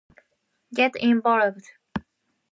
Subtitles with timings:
[0.73, 1.73] Get involved!